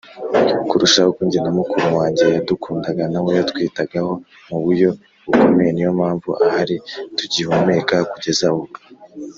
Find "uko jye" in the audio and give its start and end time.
1.11-1.39